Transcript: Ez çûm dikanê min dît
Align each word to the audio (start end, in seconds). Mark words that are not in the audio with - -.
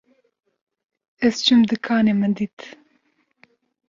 Ez 1.25 1.35
çûm 1.45 1.61
dikanê 1.69 2.13
min 2.19 2.31
dît 2.37 2.59